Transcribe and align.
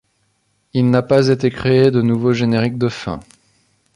Il 0.73 0.89
n'a 0.89 1.03
pas 1.03 1.27
été 1.27 1.51
créé 1.51 1.91
de 1.91 2.01
nouveau 2.01 2.33
générique 2.33 2.79
de 2.79 2.89
fin. 2.89 3.19